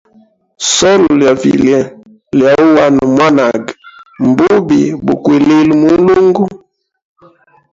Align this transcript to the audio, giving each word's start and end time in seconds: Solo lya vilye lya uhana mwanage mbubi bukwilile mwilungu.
Solo 0.73 1.07
lya 1.19 1.31
vilye 1.41 1.79
lya 2.37 2.51
uhana 2.65 3.01
mwanage 3.15 3.71
mbubi 4.29 4.81
bukwilile 5.05 5.73
mwilungu. 5.81 6.45